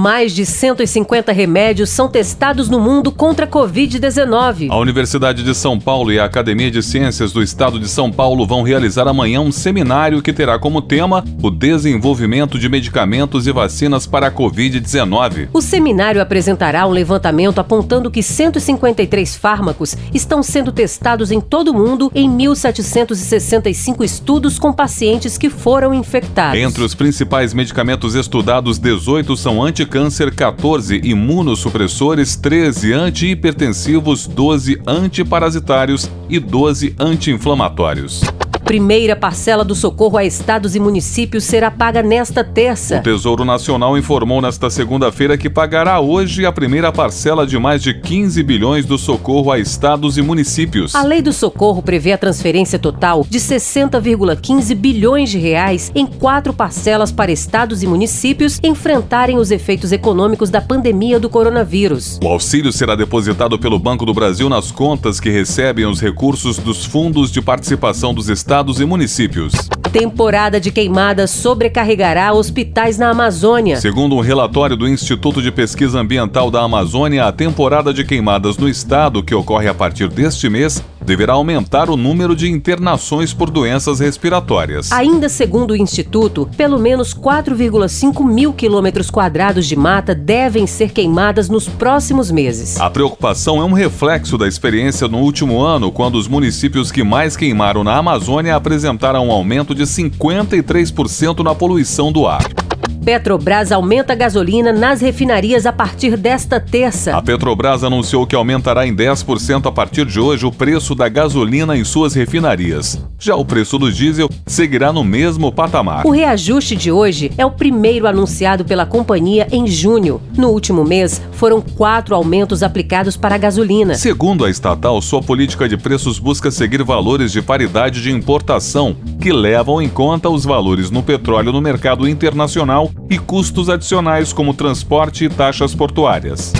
[0.00, 4.70] Mais de 150 remédios são testados no mundo contra a Covid-19.
[4.70, 8.46] A Universidade de São Paulo e a Academia de Ciências do Estado de São Paulo
[8.46, 14.06] vão realizar amanhã um seminário que terá como tema o desenvolvimento de medicamentos e vacinas
[14.06, 15.50] para a Covid-19.
[15.52, 21.74] O seminário apresentará um levantamento apontando que 153 fármacos estão sendo testados em todo o
[21.74, 26.58] mundo em 1.765 estudos com pacientes que foram infectados.
[26.58, 36.38] Entre os principais medicamentos estudados, 18 são anticâncer, 14 imunossupressores, 13 antihipertensivos, 12 antiparasitários e
[36.38, 38.22] 12 anti-inflamatórios.
[38.70, 43.00] Primeira parcela do socorro a estados e municípios será paga nesta O terça.
[43.00, 48.40] Tesouro Nacional informou nesta segunda-feira que pagará hoje a primeira parcela de mais de 15
[48.44, 50.94] bilhões do socorro a estados e municípios.
[50.94, 56.52] A lei do socorro prevê a transferência total de 60,15 bilhões de reais em quatro
[56.52, 62.20] parcelas para estados e municípios enfrentarem os efeitos econômicos da pandemia do coronavírus.
[62.22, 66.84] O auxílio será depositado pelo Banco do Brasil nas contas que recebem os recursos dos
[66.84, 69.52] fundos de participação dos estados e municípios.
[69.90, 73.80] Temporada de queimadas sobrecarregará hospitais na Amazônia.
[73.80, 78.68] Segundo um relatório do Instituto de Pesquisa Ambiental da Amazônia, a temporada de queimadas no
[78.68, 83.98] estado, que ocorre a partir deste mês, deverá aumentar o número de internações por doenças
[83.98, 84.92] respiratórias.
[84.92, 91.48] Ainda segundo o Instituto, pelo menos 4,5 mil quilômetros quadrados de mata devem ser queimadas
[91.48, 92.80] nos próximos meses.
[92.80, 97.36] A preocupação é um reflexo da experiência no último ano, quando os municípios que mais
[97.36, 102.69] queimaram na Amazônia apresentaram um aumento de 53% na poluição do ar.
[103.04, 107.16] Petrobras aumenta a gasolina nas refinarias a partir desta terça.
[107.16, 111.76] A Petrobras anunciou que aumentará em 10% a partir de hoje o preço da gasolina
[111.76, 113.02] em suas refinarias.
[113.18, 116.06] Já o preço do diesel seguirá no mesmo patamar.
[116.06, 120.20] O reajuste de hoje é o primeiro anunciado pela companhia em junho.
[120.36, 123.94] No último mês, foram quatro aumentos aplicados para a gasolina.
[123.94, 129.32] Segundo a estatal, sua política de preços busca seguir valores de paridade de importação, que
[129.32, 135.24] levam em conta os valores no petróleo no mercado internacional e custos adicionais como transporte
[135.24, 136.52] e taxas portuárias.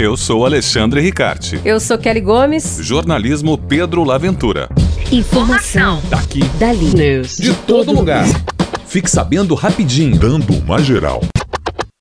[0.00, 1.60] Eu sou Alexandre Ricarte.
[1.64, 2.78] Eu sou Kelly Gomes.
[2.80, 4.68] Jornalismo Pedro Laventura.
[5.10, 6.00] Informação.
[6.08, 6.44] Daqui.
[6.58, 6.94] Dali.
[6.94, 7.36] News.
[7.36, 8.24] De todo lugar.
[8.86, 10.16] Fique sabendo rapidinho.
[10.18, 11.20] Dando uma geral.